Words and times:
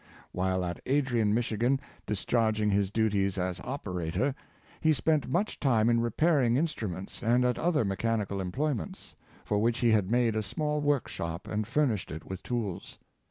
While 0.31 0.65
at 0.65 0.79
Adrian, 0.87 1.31
Mich., 1.35 1.53
discharging 2.07 2.71
his 2.71 2.89
duties 2.89 3.37
as 3.37 3.59
operator, 3.61 4.33
he 4.79 4.93
spent 4.93 5.29
much 5.29 5.59
time 5.59 5.91
in 5.91 6.01
repairing 6.01 6.55
instruments 6.57 7.21
and 7.21 7.45
at 7.45 7.59
other 7.59 7.85
mechanical 7.85 8.41
employments, 8.41 9.15
for 9.45 9.59
which 9.59 9.77
he 9.77 9.91
had 9.91 10.09
made 10.09 10.35
a 10.35 10.41
small 10.41 10.81
workshop 10.81 11.47
and 11.47 11.67
furnished 11.67 12.09
it 12.09 12.25
with 12.25 12.41
tools. 12.41 12.97